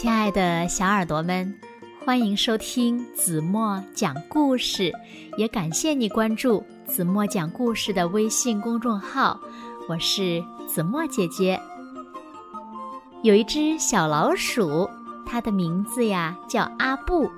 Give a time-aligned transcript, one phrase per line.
[0.00, 1.52] 亲爱的小耳朵们，
[2.04, 4.92] 欢迎收听子墨讲故事，
[5.36, 9.40] 也感谢你关注子墨讲故事的微信公众号。
[9.88, 11.60] 我是子墨姐姐。
[13.24, 14.88] 有一只小老鼠，
[15.26, 17.28] 它的名字呀叫阿布。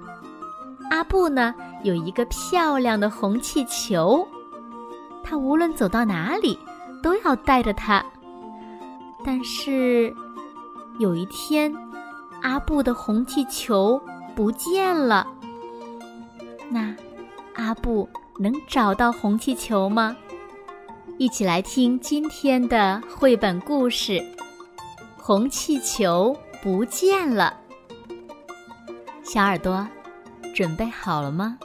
[0.90, 4.29] 阿布呢有一个漂亮的红气球，
[5.24, 6.58] 它无论走到哪里
[7.02, 8.04] 都要带着它。
[9.24, 10.14] 但是
[10.99, 11.75] 有一天，
[12.43, 14.00] 阿布的红气球
[14.35, 15.26] 不见了。
[16.71, 16.94] 那
[17.54, 18.08] 阿布
[18.39, 20.16] 能找到红气球吗？
[21.18, 24.13] 一起来听今天的绘本故事
[25.18, 27.54] 《红气球不见了》。
[29.22, 29.86] 小耳朵，
[30.54, 31.58] 准备好了吗？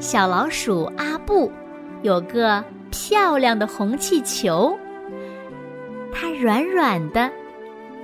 [0.00, 1.52] 小老鼠阿布
[2.02, 4.78] 有个漂亮的红气球，
[6.12, 7.30] 它软软的、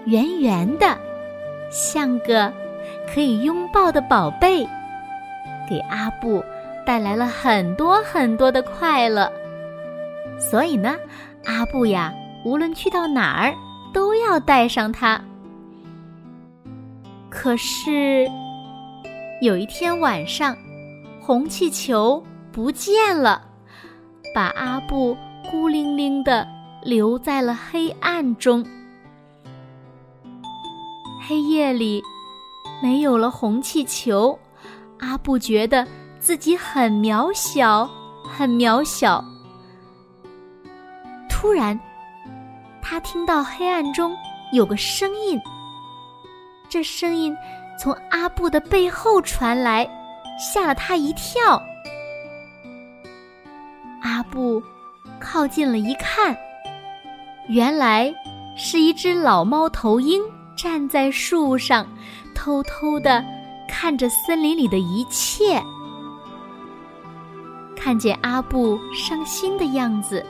[0.05, 0.97] 圆圆的，
[1.71, 2.53] 像个
[3.13, 4.67] 可以拥抱的宝贝，
[5.69, 6.43] 给阿布
[6.85, 9.31] 带来了很多很多的快乐。
[10.39, 10.97] 所以呢，
[11.45, 12.13] 阿布呀，
[12.45, 13.55] 无论去到哪儿，
[13.93, 15.21] 都要带上它。
[17.31, 18.27] 可是
[19.41, 20.57] 有一天晚上。
[21.19, 23.43] 红气球不见了，
[24.37, 25.17] 把阿布
[25.51, 26.47] 孤零零的
[26.83, 28.63] 留在了黑暗中。
[31.27, 32.03] 黑夜里，
[32.83, 34.39] 没有了红气球，
[34.99, 35.87] 阿布觉得
[36.21, 37.89] 自己很渺小，
[38.29, 39.25] 很渺小。
[41.31, 41.81] 突然，
[42.83, 44.15] 他听到黑暗中
[44.53, 45.41] 有个声音，
[46.69, 47.35] 这声音
[47.81, 49.89] 从阿布的背后传来。
[50.39, 51.59] 吓了他一跳。
[54.27, 54.61] 阿布
[55.21, 56.37] 靠近了一看，
[57.47, 58.13] 原来
[58.57, 60.21] 是一只老猫头鹰
[60.57, 61.87] 站在树上，
[62.35, 63.25] 偷偷的
[63.69, 65.63] 看着森林里的一切。
[67.77, 70.27] 看见阿布伤心的样子，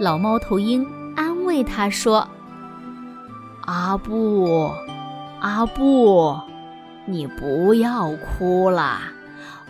[0.00, 2.26] 老猫头鹰安慰他说
[3.66, 4.72] ：“阿布，
[5.40, 6.34] 阿布，
[7.04, 9.00] 你不要哭了。”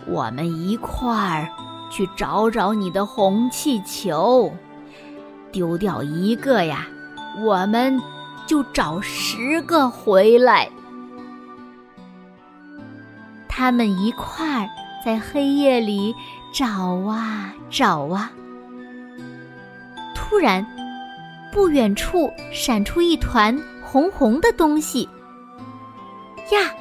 [0.07, 1.49] 我们一块儿
[1.89, 4.51] 去找找你的红气球，
[5.51, 6.87] 丢掉一个呀，
[7.43, 7.99] 我们
[8.45, 10.69] 就找十个回来。
[13.47, 14.69] 他们一块儿
[15.03, 16.15] 在黑夜里
[16.53, 16.65] 找
[17.07, 18.31] 啊找啊，
[20.15, 20.65] 突然，
[21.51, 25.09] 不远处闪出一团红红的东西。
[26.51, 26.73] 呀，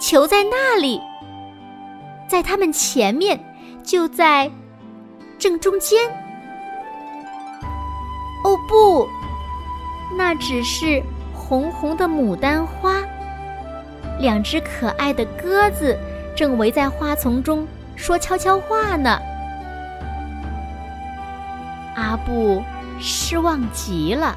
[0.00, 1.00] 球在那里！
[2.28, 3.38] 在他们前面，
[3.82, 4.50] 就在
[5.38, 5.98] 正中间。
[8.44, 9.08] 哦不，
[10.16, 11.02] 那只是
[11.34, 13.02] 红红的牡丹花。
[14.18, 15.98] 两只可爱的鸽子
[16.36, 17.66] 正围在花丛中
[17.96, 19.18] 说悄悄话呢。
[21.94, 22.62] 阿布
[23.00, 24.36] 失望极了，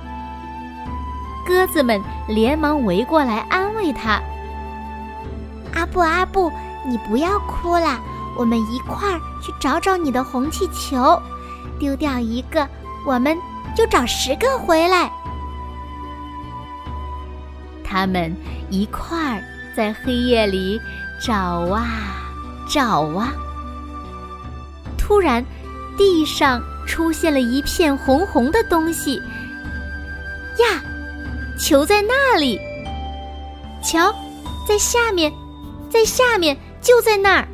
[1.48, 4.20] 鸽子们连忙围过来安慰他
[5.76, 6.52] ：“阿布，阿布。”
[6.88, 8.00] 你不要哭了，
[8.36, 11.22] 我们一块儿去找找你的红气球，
[11.80, 12.68] 丢掉一个，
[13.06, 13.38] 我们
[13.76, 15.12] 就找十个回来。
[17.84, 18.36] 他们
[18.70, 19.44] 一块儿
[19.76, 20.80] 在黑夜里
[21.22, 21.86] 找啊
[22.70, 23.32] 找啊，
[24.98, 25.46] 突然，
[25.98, 29.16] 地上出现了一片红红的东西。
[30.58, 30.82] 呀，
[31.58, 32.60] 球在那里！
[33.84, 34.14] 瞧，
[34.68, 35.32] 在下面，
[35.90, 36.58] 在下面。
[36.82, 37.48] 就在那儿，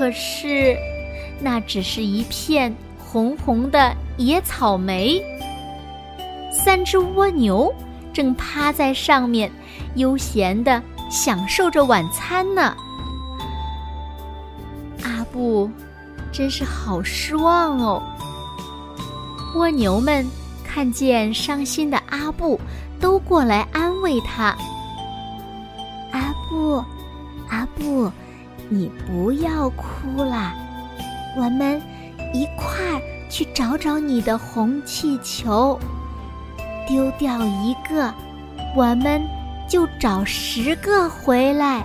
[0.00, 0.74] 可是
[1.40, 5.22] 那只是一片红红的野草莓。
[6.50, 7.70] 三只蜗牛
[8.10, 9.52] 正趴在上面，
[9.96, 12.74] 悠闲的享受着晚餐呢。
[15.04, 15.70] 阿布
[16.32, 18.02] 真是好失望哦。
[19.54, 20.26] 蜗牛们
[20.64, 22.58] 看见伤心的阿布，
[22.98, 24.56] 都过来安慰他。
[26.12, 26.82] 阿布，
[27.50, 28.10] 阿布，
[28.68, 30.54] 你不要哭啦，
[31.36, 31.80] 我们
[32.32, 35.78] 一块儿去找找你的红气球，
[36.86, 38.12] 丢掉一个，
[38.76, 39.22] 我们
[39.68, 41.84] 就找十个回来。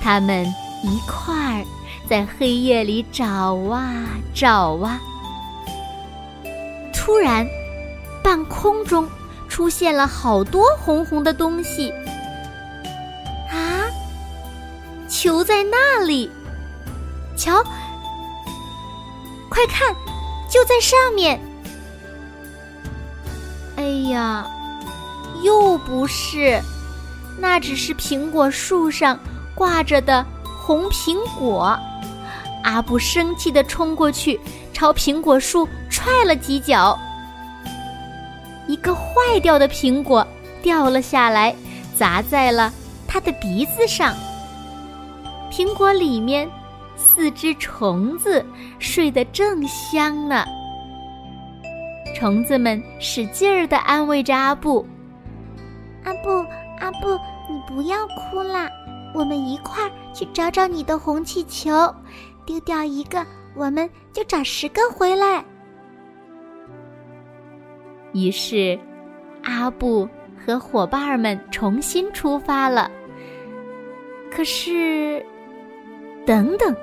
[0.00, 0.46] 他们
[0.82, 1.64] 一块儿
[2.08, 4.04] 在黑夜里找啊
[4.34, 5.00] 找啊，
[6.92, 7.46] 突然，
[8.22, 9.06] 半空中。
[9.48, 11.90] 出现了好多红红的东西，
[15.26, 16.30] 球在那里，
[17.36, 17.60] 瞧，
[19.48, 19.92] 快看，
[20.48, 21.40] 就在上面！
[23.74, 24.48] 哎呀，
[25.42, 26.62] 又不是，
[27.40, 29.18] 那只是苹果树上
[29.52, 31.76] 挂着的红苹果。
[32.62, 34.40] 阿布生气的冲过去，
[34.72, 36.96] 朝苹果树踹了几脚。
[38.68, 40.24] 一个坏掉的苹果
[40.62, 41.52] 掉了下来，
[41.98, 42.72] 砸在了
[43.08, 44.14] 他的鼻子上。
[45.56, 46.46] 苹果里面
[46.96, 48.44] 四只虫子
[48.78, 50.44] 睡得正香呢。
[52.14, 54.86] 虫子们使劲儿地安慰着阿布
[56.04, 56.44] ：“阿布，
[56.78, 57.18] 阿布，
[57.48, 58.68] 你不要哭啦，
[59.14, 61.72] 我们一块儿去找找你的红气球。”
[62.44, 63.24] 丢掉一个，
[63.54, 65.42] 我们就找十个回来。
[68.12, 68.78] 于是，
[69.42, 70.06] 阿布
[70.36, 72.90] 和伙伴们重新出发了。
[74.30, 75.24] 可是，
[76.26, 76.74] 等等，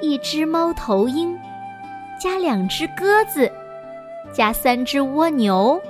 [0.00, 1.38] 一只猫头鹰，
[2.18, 3.52] 加两只鸽子，
[4.32, 5.80] 加三只蜗牛，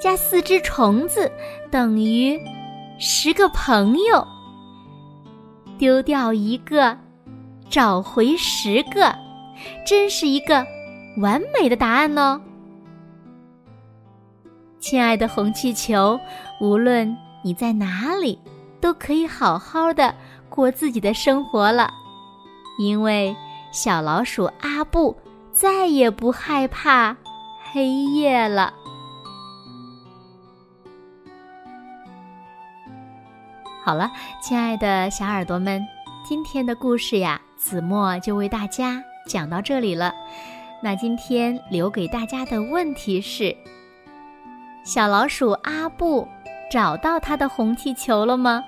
[0.00, 1.30] 加四只虫子，
[1.70, 2.40] 等于
[2.98, 4.26] 十个朋友。
[5.76, 6.96] 丢掉一个。
[7.68, 9.12] 找回十个，
[9.84, 10.64] 真是一个
[11.20, 12.40] 完美的答案呢！
[14.78, 16.16] 亲爱的红气球，
[16.60, 17.12] 无论
[17.42, 18.38] 你在哪里，
[18.80, 20.14] 都可以好好的
[20.56, 21.90] 过自己的生活了，
[22.78, 23.36] 因为
[23.70, 25.14] 小老鼠阿布
[25.52, 27.14] 再也不害怕
[27.70, 28.72] 黑夜了。
[33.84, 34.10] 好了，
[34.42, 35.86] 亲爱的小耳朵们，
[36.24, 37.40] 今天的故事呀。
[37.56, 40.12] 子墨就为大家讲到这里了。
[40.82, 43.56] 那今天留给大家的问题是：
[44.84, 46.28] 小老鼠阿布
[46.70, 48.62] 找到他的红气球了吗？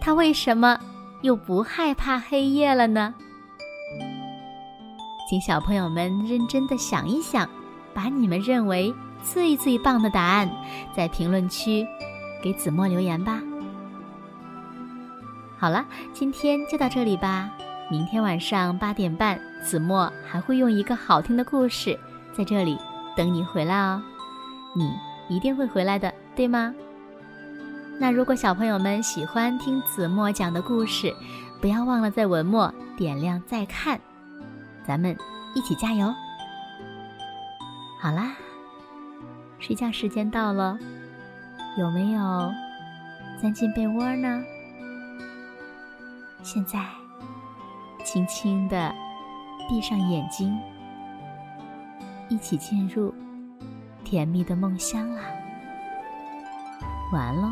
[0.00, 0.78] 他为什么
[1.20, 3.14] 又不害怕黑夜了呢？
[5.28, 7.48] 请小朋友们认真的想一想，
[7.94, 8.92] 把你们认为
[9.22, 10.50] 最最棒的答案
[10.96, 11.86] 在评论区
[12.42, 13.40] 给子墨留言吧。
[15.58, 17.50] 好了，今天就到这里吧。
[17.90, 21.98] 明天晚上八点半，子墨还会用一个好听的故事
[22.32, 22.78] 在这里
[23.14, 24.02] 等你回来哦。
[24.74, 24.90] 你
[25.28, 26.74] 一定会回来的，对吗？
[28.00, 31.14] 那如果小朋友们喜欢听子墨讲的故事，
[31.60, 34.00] 不要忘了在文末点亮再看。
[34.86, 35.14] 咱们
[35.54, 36.10] 一起加油！
[38.00, 38.32] 好啦，
[39.58, 40.78] 睡觉时间到了，
[41.76, 42.50] 有没有
[43.38, 44.42] 钻进被窝呢？
[46.42, 46.82] 现在。
[48.02, 48.90] 轻轻的
[49.68, 50.58] 闭上眼睛，
[52.30, 53.14] 一起进入
[54.02, 55.20] 甜蜜的梦乡啦！
[57.12, 57.50] 晚安喽。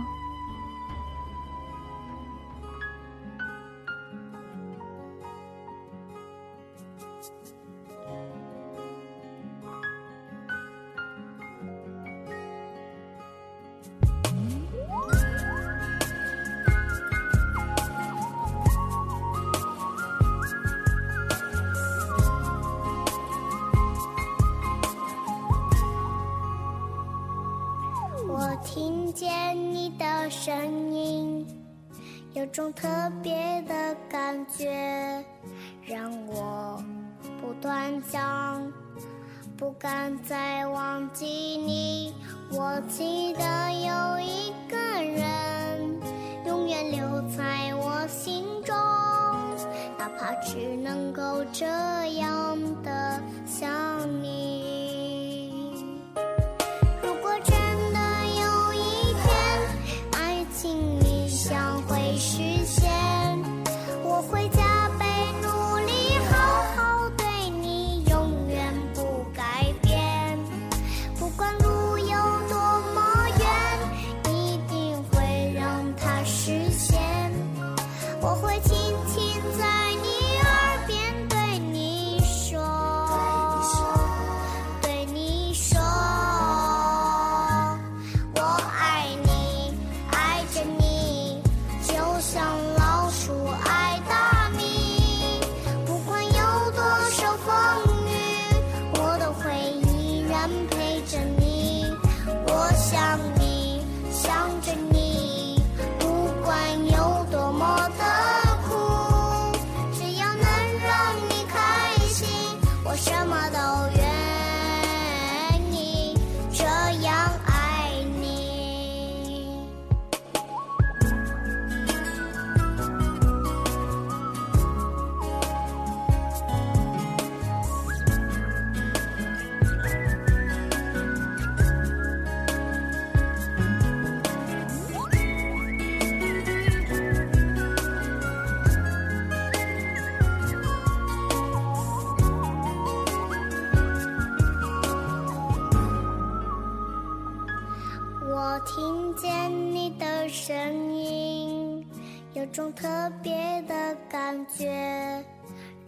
[32.58, 32.88] 种特
[33.22, 35.24] 别的感觉，
[35.86, 36.82] 让我
[37.40, 38.72] 不断想，
[39.56, 42.12] 不敢再忘记你。
[42.50, 46.00] 我记得有一个人，
[46.46, 47.00] 永远留
[47.36, 48.74] 在我心中，
[49.96, 53.70] 哪怕只能够这样的想
[54.20, 54.77] 你。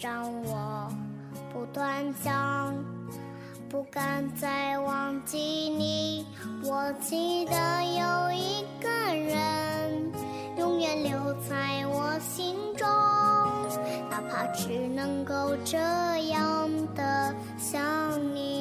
[0.00, 0.90] 让我
[1.52, 2.74] 不断想
[3.68, 6.24] 不敢再忘记你
[6.64, 10.10] 我记得有一个人
[10.56, 12.88] 永远留在我心中
[14.08, 17.78] 哪怕只能够这样的想
[18.34, 18.59] 你。